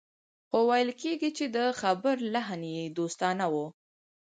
خو 0.49 0.57
ويل 0.69 0.89
کېږي 1.01 1.29
چې 1.37 1.45
د 1.55 1.57
خبرو 1.79 2.25
لحن 2.35 2.61
يې 2.75 2.85
دوستانه 2.97 3.45
و. 3.53 3.55